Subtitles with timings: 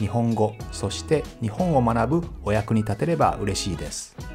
[0.00, 4.29] 日本語そして日本を学ぶお役に立てれば嬉しいです。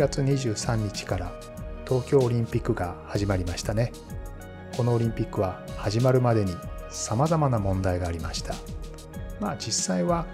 [0.00, 1.32] 月23日から
[1.86, 3.92] 東京オリンピックが始まりましたね。
[4.74, 6.56] このオリンピックは始まるまでに
[6.90, 8.54] 様々な問題がありました。
[9.40, 10.26] まあ実際は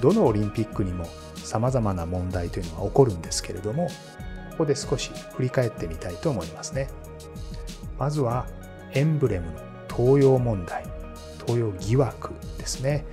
[0.00, 1.04] どのオリンピックにも
[1.36, 3.86] 様々な問題というのは起こるんですけれども
[4.50, 6.88] ここで少し振り返ってみたいと思いますね。
[7.98, 8.48] まずは
[8.92, 9.52] エンブレムの
[9.96, 10.84] 東洋問題
[11.46, 13.04] 東洋疑惑ですね。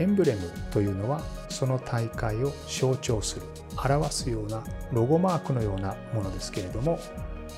[0.00, 1.20] エンブレムというのは
[1.50, 6.98] その大会を象徴する表すようなロゴマークのようなものですけれども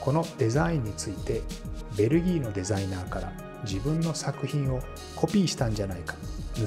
[0.00, 1.42] このデザインについて
[1.96, 3.32] ベルギーのデザイナーから
[3.64, 4.80] 自分の作品を
[5.14, 6.16] コピーしたんじゃないか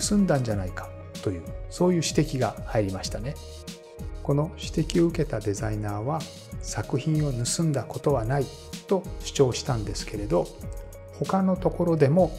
[0.08, 0.90] 盗んだんじゃないか
[1.22, 3.36] というそういう指摘が入りましたね。
[4.26, 6.20] この指摘を受けたデザイナーは
[6.60, 8.46] 作品を盗んだことはない
[8.88, 10.48] と主張したんですけれど
[11.20, 12.32] 他のところでも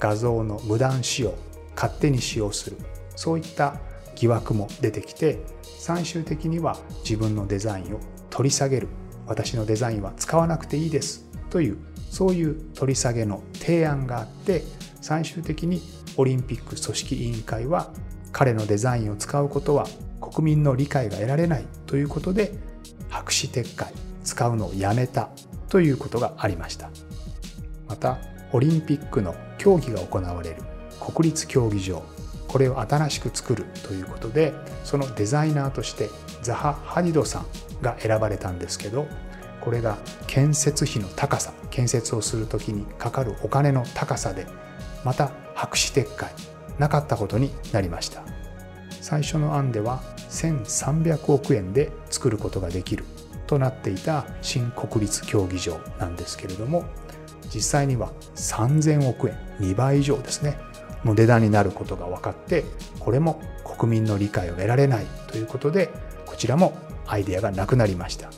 [0.00, 1.34] 画像の無断使用
[1.76, 2.76] 勝手に使用する
[3.14, 3.76] そういった
[4.16, 5.38] 疑惑も出てきて
[5.78, 8.00] 最終的には自分のデザインを
[8.30, 8.88] 取り下げる。
[9.26, 11.28] 私のデザインは使わなくていいです。
[11.50, 11.78] という
[12.10, 14.62] そういう取り下げの提案があって
[15.00, 15.82] 最終的に
[16.16, 17.90] オリンピック組織委員会は
[18.32, 19.86] 彼のデザインを使うことは
[20.20, 22.52] 国民の理解が得られないということで
[23.08, 23.92] 白紙撤回
[24.24, 25.30] 使うのをやめた
[25.68, 26.90] ということがありました。
[27.86, 28.18] また
[28.52, 30.56] オリンピックの競技が行われる
[31.00, 32.02] 国立競技場。
[32.48, 34.54] これを新しく作るということで
[34.84, 36.10] そのデザイナーとして
[36.42, 37.46] ザハ・ハディドさん
[37.82, 39.06] が選ばれたんですけど
[39.60, 44.46] これが建設費の高さ建設をする時にかかるお金の高さで
[45.04, 46.30] また白紙撤回
[46.78, 48.22] なかったことになりました。
[49.08, 53.04] 最初の案では1300億円で作ることができる
[53.46, 56.84] となっていた新国立競技場なんですけれども
[57.52, 60.58] 実際には3000億円2倍以上ですね。
[61.04, 62.64] の値段になることが分かって
[62.98, 63.40] これも
[63.78, 65.90] 国民の理解を得られないということで
[66.26, 66.76] こちらも
[67.06, 68.30] アイデアがなくなりました。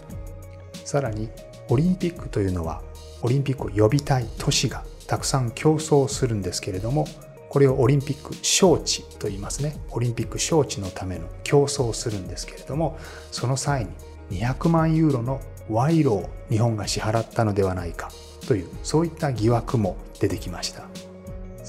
[0.84, 1.28] さらに
[1.68, 2.82] オリンピックというのは
[3.22, 7.06] オリンピックを呼びたい都市がたくさん競争するんですけれども
[7.48, 9.76] これをオリンピック招致と言いますね。
[9.90, 12.98] オリンピック招致のための競争をするんですけれども
[13.30, 13.86] その際
[14.28, 18.10] に200万ユーロの賄賂を日本が支払ったのではないか
[18.46, 20.84] というそういった疑惑も出てきました。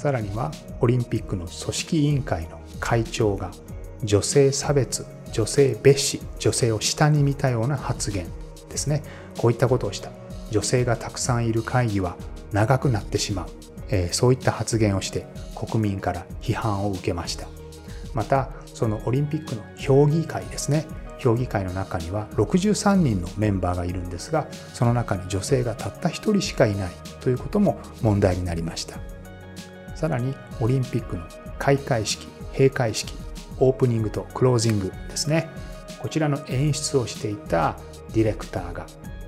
[0.01, 3.51] さらにはオリンピックの組織委員会の会長が
[4.03, 8.25] 女性差別女性蔑視女性を下に見たような発言
[8.67, 9.03] ですね。
[9.37, 10.09] こういったことをした。
[10.49, 12.17] 女性がたくさんいる会議は
[12.51, 13.45] 長くなってしまう、
[13.89, 17.47] えー、そういった発言をして国民から批判を受けました。
[18.15, 20.87] またそのオリンピックの評議会ですね。
[21.19, 28.97] 評議会の中には63人のメンバーがいるんですがその中に女性がたった1人しかいないということも問題になりました。
[30.01, 31.23] さらにオリンピックの
[31.59, 33.13] 開会式閉会式
[33.59, 35.47] オープニングとクロージングですね。
[35.99, 37.77] こちらの演出をしていた
[38.11, 38.87] ディレクターが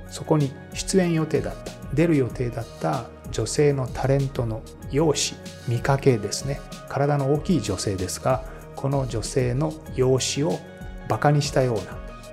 [0.10, 6.60] そこに出演予定だった出る予定だった女性のタレントの容姿見かけですね。
[6.90, 8.44] 体の大きい女性ですが
[8.76, 10.60] この女性の容姿を
[11.08, 11.84] バカにしたような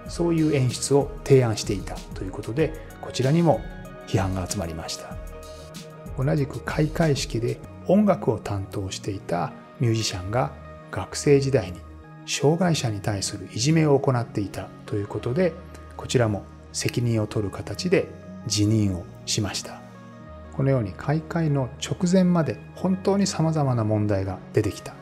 [0.08, 2.72] そういう演出を提案していたということで
[3.02, 3.60] こちらにも
[4.06, 5.29] 批判が集まりました。
[6.18, 10.52] 同じく開会式で音楽を担当していたミュージシャンが
[10.90, 11.80] 学生時代に
[12.26, 15.52] 障害者に対するいじめを行っていたということで
[15.96, 18.08] こちらも責任を取る形で
[18.46, 19.80] 辞任をしました。
[20.52, 24.94] このように開会の直前まで本当に様々な問題が出てきた。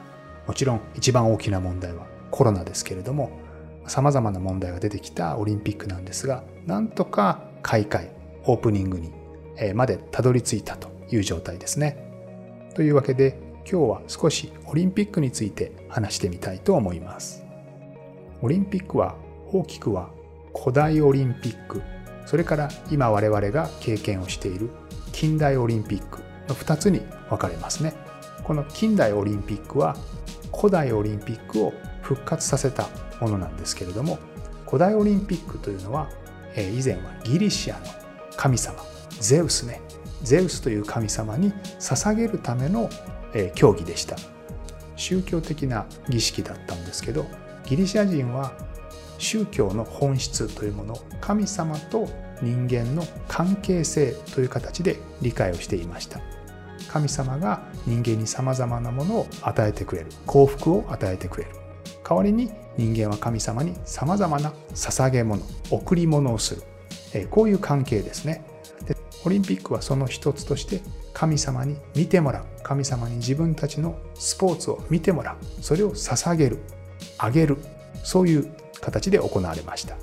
[0.47, 3.31] もちろん一番大きな問題はコロナですけれども
[3.87, 8.11] 様々な問題が出てきたオリンピックなんですがなんとか開会
[8.45, 9.13] オープニングに
[9.75, 10.98] までたどり着いたと。
[11.11, 12.09] いう状態ですね
[12.75, 13.39] というわけで
[13.71, 17.45] 今日は少しオリンピックについて話してみたいと思います。
[18.41, 19.17] オリンピックは
[19.53, 20.11] 大きくは
[20.55, 21.83] 古代オリンピック
[22.25, 24.71] それから今我々が経験をしている
[25.13, 27.95] 近代オリンピックの2つに分かれますね。
[28.45, 29.97] この近代オリンピックは
[30.57, 32.89] 古代オリンピックを復活させた
[33.21, 34.19] ものなんですけれども
[34.67, 36.09] 古代オリンピックというのは
[36.57, 37.85] 以前はギリシアの
[38.37, 38.79] 神様
[39.21, 39.83] ゼウスね
[40.23, 42.89] ゼウスという神様に捧げるための
[43.55, 44.17] 競技でした。
[44.97, 47.25] 宗教的な儀式だったんですけど
[47.65, 48.53] ギリシア人は
[49.19, 52.09] 宗教の本質というものを神様と
[52.43, 56.21] 人間の関係性という形で理解をしていました。
[56.89, 60.09] 神様が人間にさまざまなものを与えてくれる。
[60.27, 61.51] 幸福を与えてくれる。
[62.09, 67.27] 代わりに人間は神様にさまざまな捧げ物贈り物をする。
[67.31, 68.45] こういう関係ですね。
[68.85, 70.81] でオリンピックはその一つとして
[71.13, 72.45] 神様に見てもらう。
[72.63, 75.63] 神様に自分たちのスポーツを見てもらう。
[75.63, 76.59] それを捧げる。
[77.19, 77.59] あげる。
[78.05, 79.97] そういう形で行われました。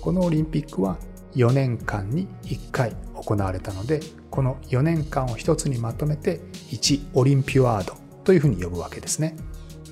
[0.00, 0.98] このオリンピックは
[1.34, 4.00] 4年間に1回行われたので
[4.30, 6.40] この4年間を一つにまとめて
[6.70, 7.94] 1オリンピュワード
[8.24, 9.36] というふうに呼ぶわけですね。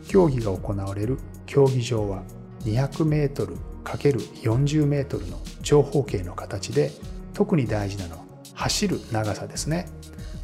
[0.08, 1.18] 競技が行われる。
[1.46, 2.22] 競技場は
[2.64, 6.90] 200m×40m の長方形の形で
[7.38, 8.24] 特に大事なのは
[8.54, 9.86] 走る長さですね。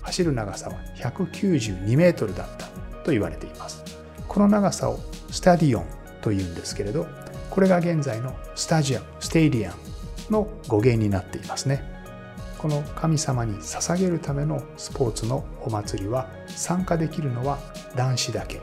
[0.02, 2.66] 走る長さは 192m だった
[3.02, 3.82] と言われています。
[4.28, 5.86] この長さをスタディオン
[6.22, 7.08] というんですけれど
[7.50, 11.82] これが現在のスタジアムステイディアンの語源になっていますね。
[12.58, 17.58] この神様に捧げるためのスポーツのお祭りは参加できるのは
[17.96, 18.62] 男子だけ。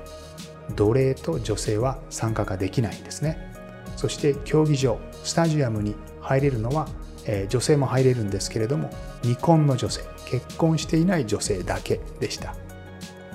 [0.77, 3.53] 奴隷と女性は参加ができないんですね。
[3.97, 6.87] そして競技場スタジアムに入れるのは、
[7.25, 8.89] えー、女性も入れるんですけれども
[9.21, 12.55] 未婚の女性結婚していない女性だけでした。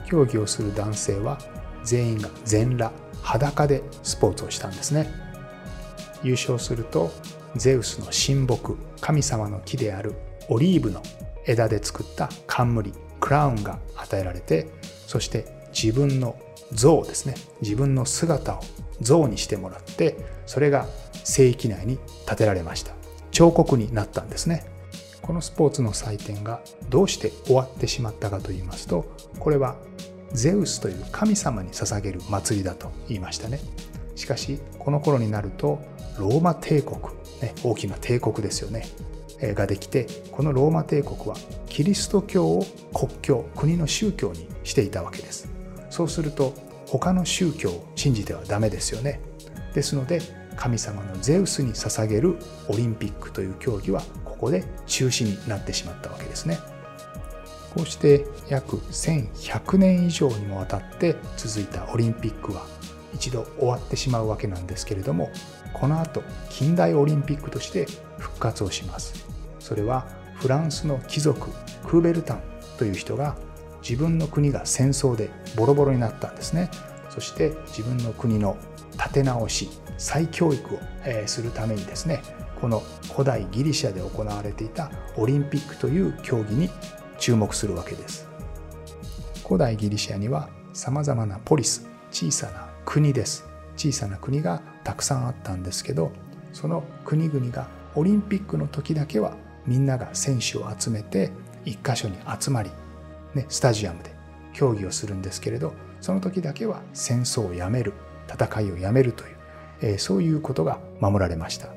[0.06, 1.38] 競技をする男性は
[1.84, 2.92] 全員が全裸
[3.22, 5.10] 裸でスポーツをしたんですね。
[6.22, 7.12] 優勝すると
[7.56, 10.14] ゼウスの神木神様の木である
[10.48, 11.02] オリーブの
[11.44, 14.68] 枝で作った冠クラウンが与えられて
[15.06, 16.38] そして自分の
[16.72, 17.34] 像ですね。
[17.60, 18.60] 自分の姿を
[19.00, 20.16] 像にしてもらって
[20.46, 20.86] それが
[21.24, 22.92] 聖域内に建てられました。
[23.36, 24.64] 彫刻になったんですね。
[25.20, 29.04] このスポーツの祭典がどうして終わってしまったかと言いますと
[29.38, 29.76] これは
[30.32, 33.60] ゼウスという神様に捧げる祭りだと言いましたね。
[34.14, 35.80] しかしこの頃になると
[36.18, 36.98] ローマ帝国、
[37.42, 38.86] ね、大きな帝国ですよね
[39.42, 41.36] ができてこのローマ帝国は
[41.66, 45.50] キリスト教を国教国の宗教にしていたわけです。
[45.90, 46.54] そうすると
[46.86, 49.20] 他の宗教を信じてはダメですよね。
[49.74, 50.22] ですので
[50.56, 52.36] 神様のゼウスに捧げる
[52.68, 56.58] オリンピックという競技はここで中止になってしまったわけですね。
[57.74, 62.64] こうして約1100年以上にもわたって続いたオリンピックは
[63.14, 65.30] 一度終わってしまうわけなんですけれども
[65.74, 67.86] この後近代オリンピックとして
[68.18, 69.26] 復活をします。
[69.58, 70.06] それは
[70.36, 71.50] フランスの貴族
[71.86, 72.42] クーベルタン
[72.78, 73.36] という人が
[73.82, 76.70] 自分の国が戦争でボロボロになったんですね。
[77.10, 78.56] そして自分の国の
[79.16, 80.78] て直し再教育を
[81.26, 82.22] するためにですね
[82.60, 82.82] この
[83.12, 86.68] 古代ギリシャで行われていたオリンピックという競技に
[87.18, 88.26] 注目するわけです。
[89.46, 93.46] 古代ギリシャにはさまざまなポリス小さな国です。
[93.76, 96.12] 小さな国がたくさんあったんですけど
[96.52, 101.30] その国々がオリンピックの時だけはみんなが選手を集めて
[101.64, 102.70] 一箇所に集まり、
[103.34, 104.14] ね、スタジアムで
[104.54, 107.92] 競技をするんですけれどその時だけは戦争をやめる
[108.28, 109.36] 戦いをやめるという、
[109.82, 111.68] えー、そういうことが守られました。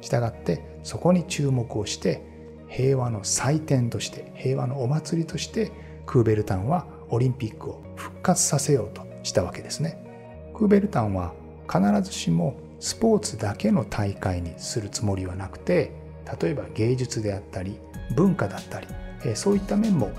[0.00, 2.22] したがってそこに注目をして
[2.68, 5.72] 平和の祭典として平和のお祭りとして
[6.04, 9.98] クーベルタンはオリンピックを復活させようとしたわけですね。
[10.54, 11.34] クーベルタンは
[11.68, 15.92] 必ずしもスポーツだけの大会にするつもりはなくて
[16.40, 17.78] 例えば芸術であったり
[18.14, 18.86] 文化だったり
[19.34, 20.10] そういった面も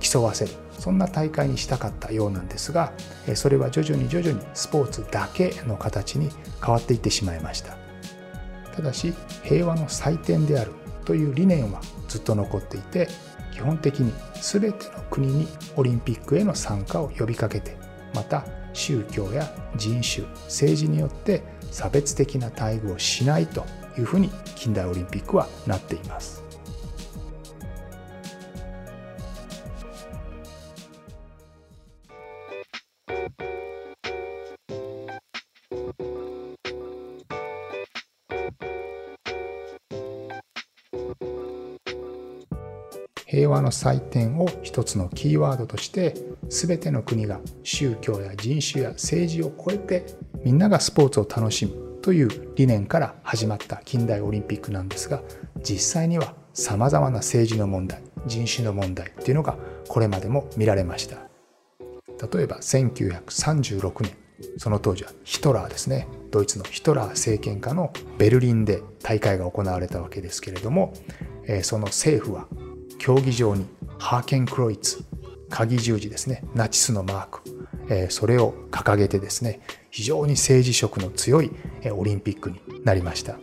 [0.00, 0.52] 競わせる。
[0.78, 2.92] そんな大会にしたかったようなんですが
[3.34, 6.30] それは徐々に徐々にスポーツだけの形に
[6.64, 7.76] 変わっていってしまいました
[8.74, 10.72] ただし平和の祭典である
[11.04, 13.08] という理念はずっと残っていて
[13.52, 17.76] 基本的に全ての国にオリンピックへの参加を呼びかけて
[18.14, 23.64] また宗教や人種政治によって差別的な待遇をしないと
[23.98, 26.41] いうふうに近代オリンピックはなっています。
[43.52, 46.14] 和の祭典を一つのキーワードとして
[46.48, 50.06] 全ての国が宗教や人種や政治を超えて
[50.44, 55.22] みんながスポーツを楽しむという理念から始まった近代オリンピックなんですが
[55.62, 59.56] 実際にはさまざまな政治の問題人種の問題っていうのが
[59.88, 61.32] これまでも見られました。
[62.30, 64.16] 例えば1936年
[64.58, 70.92] その当時はヒトラーですねドイツのヒトラー政権下のベルリンで大会が行われたわけですけれども
[71.62, 72.46] その政府は
[73.02, 73.66] 競技場に
[73.98, 75.02] ハーケンクロイツ
[75.50, 81.50] 鍵十字ですねナチスのマークそれを掲げてですね非常に政治色の強い
[81.90, 83.38] オリンピックになりました。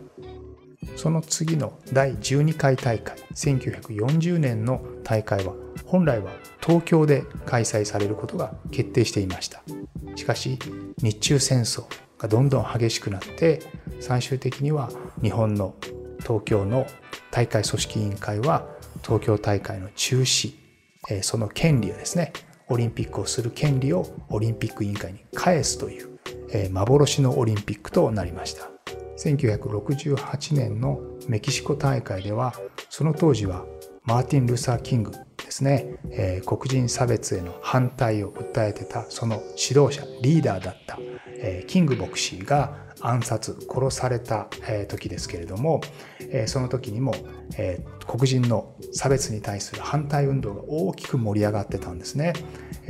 [0.95, 5.53] その次の第12回大会1940年の大会は
[5.85, 9.61] 本来は東京で開催されることが決定していました。
[10.15, 10.57] しかし
[11.03, 11.83] 日中戦争
[12.17, 13.59] がどんどん激しくなって
[13.99, 14.89] 最終的には
[15.21, 15.75] 日本の
[16.21, 16.87] 東京の
[17.29, 20.53] 大会組織委員会は東京大会の中止
[21.21, 22.33] その権利をですね
[22.67, 26.19] オリンピックをする権利をオリンピック委員会に返すという
[26.71, 28.69] 幻のオリンピックとなりました。
[29.19, 32.53] 1968年のメキシコ大会では
[32.89, 33.65] その当時は
[34.03, 40.97] マーティン・ルーサー・キングですね、え、黒人差別への反対を訴えてたその指導者リーダーだった、
[41.35, 44.47] え、キング牧師が暗殺殺された、
[44.87, 45.81] 時ですけれども、
[46.47, 47.13] その時にも、
[48.07, 52.33] 黒人の差別に対する反対運動が大きく盛り上がってたんですね、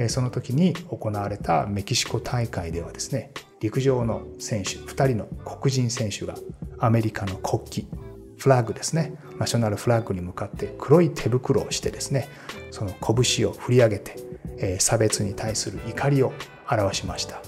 [0.07, 6.35] その時に行われたメキシコ大会ではですね陸上の選手2人の黒人選手が
[6.77, 7.97] アメリカの国旗
[8.37, 12.29] フラッグですねナショナルフラッグに向かって黒い手袋をしてですね
[12.71, 16.31] その拳を振り上げて、差別に対する怒りを
[16.71, 17.41] 表しました、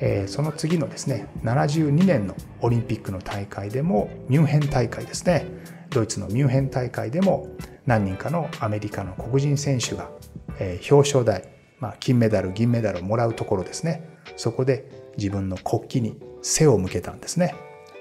[0.00, 5.46] えー、その次のですね72年のオリンピックの大会でもミュンヘン大会ですね。
[5.90, 7.48] ドイツのミュンヘン大会でも
[7.86, 10.10] 何人かのアメリカの黒人選手が、
[10.58, 11.48] えー、表彰台、
[11.80, 14.08] まあ、金メダル銀メダルをもらうところですね。
[14.36, 17.54] そこで自分の国旗に背を向けたんですね。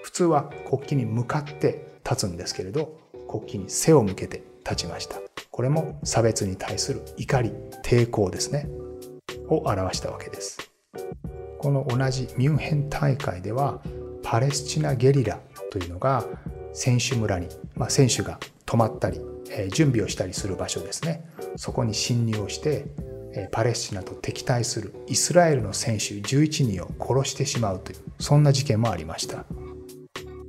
[0.04, 3.00] 普通は国旗に向かって立つんですけれど
[3.30, 5.18] 国旗に背を向けて立ちました。
[5.51, 7.51] これも差別に対する怒り
[7.84, 8.70] 抵抗ですね。
[9.50, 10.72] を表したわけです。
[11.60, 13.82] この同じミュンヘン大会では
[14.24, 15.40] パレスチナゲリラ
[15.72, 16.26] というのが
[16.74, 21.24] 選手村に、まあ、選手が泊まったり、え準備をしたりする場所ですね。
[21.56, 22.86] そこに侵入をして
[23.34, 29.46] えパレスチナと敵対するイスラエルの選手11人を殺してしまうというそんな事件もありました。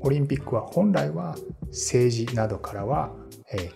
[0.01, 1.37] オリンピックは本来は
[1.69, 3.13] 政治などからは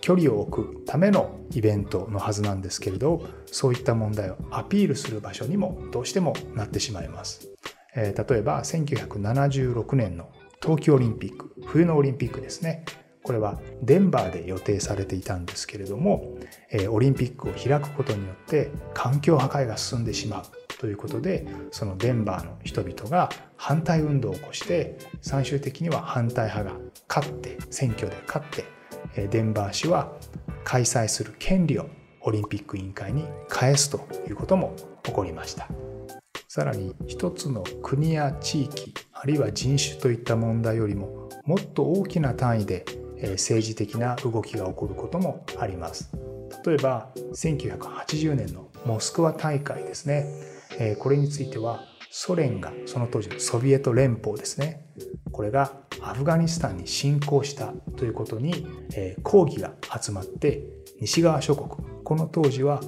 [0.01, 7.49] 距離を置くためのイベントのはずなんですけれどそういった問題をアピールする場所にもどうしてもなってしまいます。
[7.95, 12.85] 例えば1976年の冬季オリンピック冬のオリンピックですね。
[13.21, 16.37] これはデンバーで予定されていたんですけれども
[16.89, 20.43] オリンピックを開くことによって環境破壊が進んでしまう。
[20.83, 30.11] ということでそのデンバーの人々が反対運動を起こして最終的には反対派が勝って選挙で勝ってデンバー市は
[30.65, 31.87] 開催する権利を
[32.19, 35.69] オリンピック委員会に返すということも起こりました。
[36.49, 42.83] さらに一つの国や地域あるいは人種といった問題よりももっと大きな単位で
[43.31, 46.11] 政治的な動きが起こることもあります。
[46.65, 50.52] 例えば1980年のモスクワ大会ですね。
[50.79, 54.85] えこれについてはソ連がその当時のソビエト連邦ですね
[55.31, 60.63] これがアフガニスタンに侵攻したということに、え抗議が集まって
[60.99, 61.69] 西側諸国
[62.03, 62.81] この当時は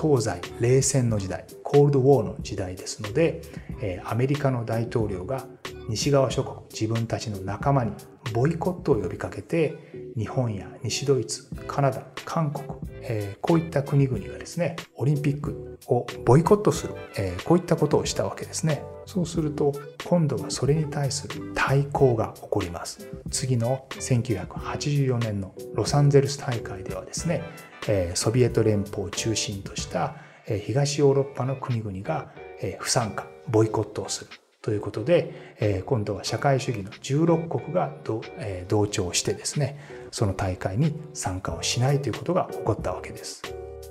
[0.00, 3.42] 東西冷戦の時代コールドウォーの時代ですので、
[3.82, 5.46] えアメリカの大統領が
[5.88, 7.92] 西側諸国自分たちの仲間に
[8.32, 12.66] ボイコットを呼びかけて日本や西ドイツカナダ韓国、
[13.02, 18.82] えー、こういった国々がですねオリンピックをボイコットする、えー、こういったことをしたわけですね。
[19.04, 19.72] そうすると
[20.04, 23.08] 今度はそれに対する対抗が起こります。
[23.30, 27.42] 次の1984年のロサンゼルス大会ではですね、
[27.88, 30.16] えー、ソビエト連邦を中心とした
[30.64, 32.32] 東ヨーロッパの国々が
[32.78, 34.30] 不参加ボイコットをする。
[34.62, 43.42] ということで、え今度は社会主義の16国が同,、え同調してですねその大会に参加をしないということが起こったわけです。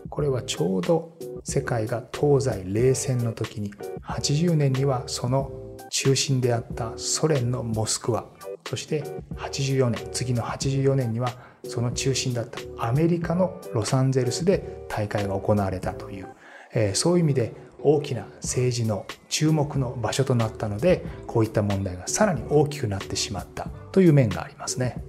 [0.10, 3.74] これはちょうど世界が東西冷戦の時に
[4.04, 5.52] 80年にはその
[5.90, 8.26] 中心であったソ連のモスクワ
[8.68, 9.04] そして
[9.38, 11.32] 84年次の84年には
[11.64, 16.28] その中心だったアメリカのロサンゼルスで大会が行われたという、
[16.74, 25.04] えそういう意味で大きな政治の注目の場所となったのでこういった問題がさらに大きくなってしまったという面がありますね。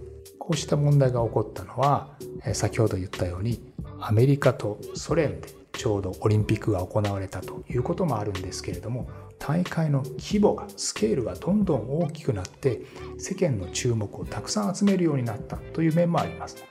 [0.52, 2.08] こうした問題が起こったのは
[2.52, 3.62] 先ほど言ったように
[3.98, 12.82] アメリカとソ連でちょうどオリンピックが行われたということもあるんですけれども大会の規模がスケールがどんどん大きくなって
[13.16, 16.62] 世間の注目をたくさん集めるようになったという面もあります。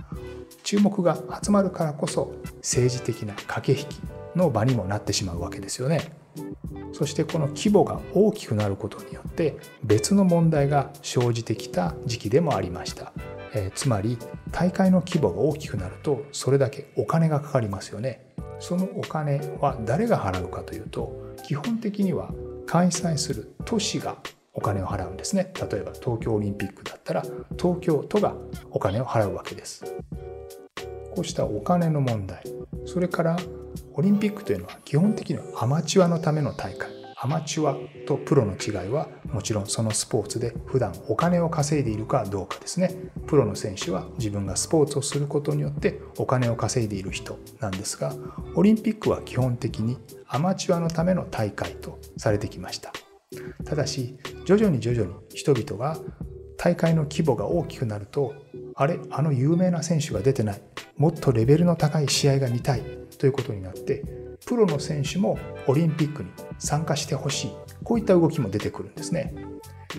[0.62, 4.00] 注目が集まるからこそ政治的な駆け引き
[4.36, 6.12] の場にもなってしまうわけですよね。
[6.94, 13.12] そしてこの規模が大きくなることによって別の問題が生じてきた時期でもありました。
[13.54, 14.18] えー、つまり
[14.52, 18.34] 大会の規模が大きくなるとそれだけお金がかかりますよね。
[18.60, 21.12] そのお金は誰が払うかというと
[21.44, 22.32] 基本的には
[22.68, 24.18] 開催する都市が
[24.54, 25.52] お金を払うんですね。
[25.56, 27.24] 例えば東京オリンピックだったら
[27.60, 28.36] 東京都が
[28.70, 29.84] お金を払うわけです。
[31.16, 32.44] こうしたお金の問題。
[32.86, 33.38] それから
[33.94, 36.90] オリンピックというのは基本的にはアマチュアのための大会。
[37.24, 37.76] アマチュア
[38.08, 42.94] とプロの違いはもちろんそのスポーツで普段お金を稼いでいるかどうかですね。
[43.28, 48.14] プロの選手は自分がスポーツをすることによってお金を稼いでいる人なんですが
[48.56, 49.98] オリンピックは基本的に
[50.28, 52.92] アマチュアのための大会とされてきました。
[53.66, 55.98] ただし徐々に徐々に人々が
[56.58, 58.34] 大会の規模が大きくなると
[58.76, 60.62] あれあの有名な選手が出てない。
[60.98, 63.02] もっとレベルの高い試合が見たい。
[63.18, 64.04] ということになって
[64.48, 67.52] プロの選手もオリンピックに参加してほしい。
[67.84, 69.34] こういった動きも出てくるんですね。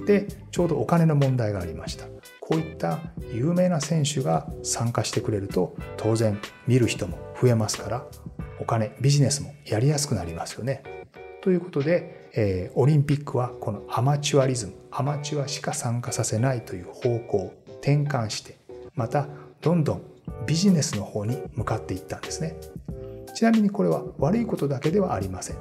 [0.07, 2.07] でちょうどお金の問題がありました。
[2.41, 2.99] こういった
[3.33, 8.07] 有名な選手が参加してくれると当然見る人も増えますから
[8.59, 10.83] お金ビジネスもやりやすくなりますよね。
[11.41, 18.59] ということで、えー、オリンピックはこのアマチュアリズムアマチュアしか参加させないという方向を転換して
[18.95, 19.29] また
[19.61, 20.03] どんどん
[20.47, 22.57] ビジネスの方に向かっていったんですね。
[23.35, 25.57] ちなみにこれは悪いことだけではありません。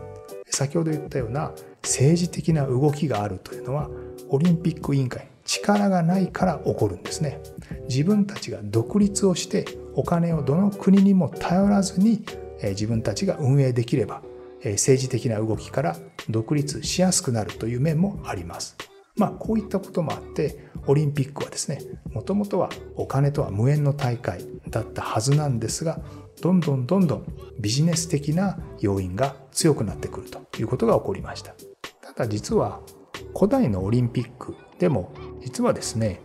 [0.48, 3.90] 先ほど言ったような政治的な動きがあるというのは
[4.30, 7.42] オリンピック委員会力がないから起こるんですね。
[7.90, 12.24] 自分たちが独立をしてお金をどの国にも頼らずに
[12.64, 14.22] 自分たちが運営できれば
[14.64, 15.98] 政治的な動きから
[16.30, 18.78] 独立しやすくなるという面もあります。
[19.18, 21.80] まあこういったこともあってオリンピックはですね
[22.14, 26.00] もともとはお金とは無縁の大会だったはずなんですが
[26.42, 27.26] どんどんどんどん
[27.60, 31.54] ビジネス的な要因が強くなってくるということが起こりました。
[32.16, 32.82] ただ実は
[33.36, 36.20] 古代のオリンピックでも実はですね、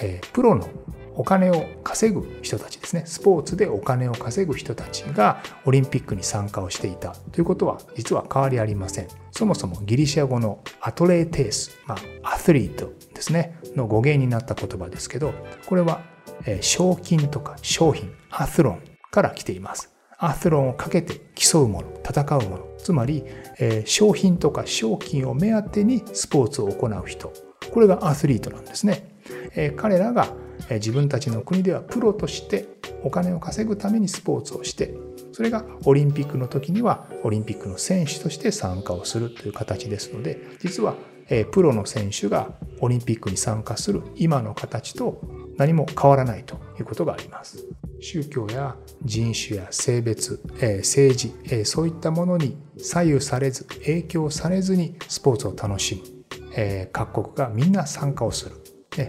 [0.00, 0.68] え、プロの
[1.14, 15.34] お金を稼ぐ人たちですねスポーツでお金を稼ぐ人たちがオリンピックに参加をしていたということは実は変わりありませんそもそもギリシャ語のアトレーテース、まあ、アスリートですねの語源になった言葉ですけど
[15.66, 16.02] これは、
[16.46, 19.97] え、賞金とか商品アスロンから来ています。
[20.20, 22.68] アスロンをかけて競うもの、戦うもの。
[22.78, 23.24] つまり、
[23.58, 27.32] えー、商品とか賞金を目当てにスポーツを行う人。
[27.72, 29.14] これがアスリートなんですね。
[29.54, 30.28] えー、彼らが
[30.70, 32.66] 自分たちの国ではプロとして
[33.04, 34.94] お金を稼ぐためにスポーツをして、
[35.32, 40.94] それがオリンピックの時にはオリンピックの選手として参加をするという形ですので、実は
[41.52, 42.50] プロの選手が
[42.80, 45.20] オリンピックに参加する今の形と
[45.56, 47.64] 何も変わらないということがあります。
[48.00, 58.56] 宗教や人種や性別、え政治、えそういったものに左右されず影響されずにスポーツを楽しむ、え各国がみんな参加をする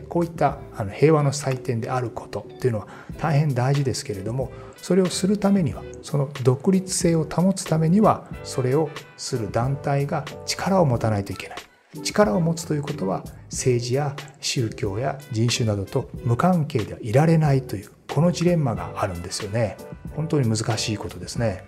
[0.07, 11.57] こういったあの平和の祭典であることっていうのは大変大事ですけれどもそれをするためにはその独立性を保つためにはそれをする団体が力を持たないといけない。
[12.03, 19.77] 力を持つということは政治や宗教や人種などと無関係ではいられないというこのジレンマがあるんですよね。
[20.15, 21.63] 本当に難しいことですね。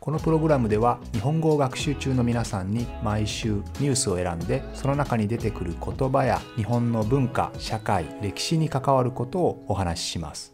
[0.00, 10.53] このプログラムでは日本語を学習中の皆さんに毎週ニュースを選んでその中に出てくる言葉や日本の文化社会歴史に関わることをお話しします。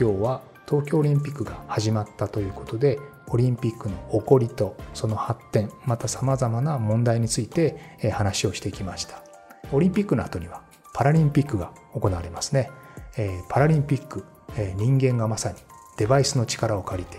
[0.00, 9.24] 今日は東京オリンピックが始まったということでオリンピックの起こりとその発展またさまざまな問題について話をしてきました。
[9.72, 10.62] オリンピックの後には
[10.94, 12.70] パラリンピックが行われますね。
[13.48, 14.24] パラリンピック
[14.76, 15.56] 人間がまさに
[15.96, 17.18] デバイスの力を借り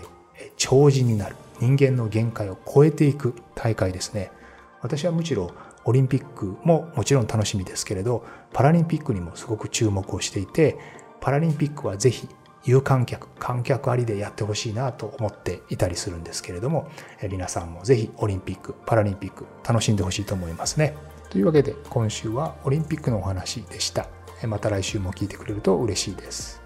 [0.56, 4.30] 超人になる人間の限界を超えていく大会ですね。
[4.80, 5.50] 私はむしろ
[5.84, 10.78] オリンピックももちろん楽しみですけれどパラリンピックにもすごく注目をしていて
[11.20, 12.26] パラリンピックはぜひ
[12.64, 16.88] 有観客、観客ありでやってほしいなと思っていたりするんですけれども、
[17.30, 20.94] 皆さんもぜひオリンピック、パラリンピック楽しんでほしいと思いますね。
[21.30, 24.08] というわけで今週はオリンピックのお話でした。
[24.46, 26.59] また来週も聞いてくれると嬉しいです。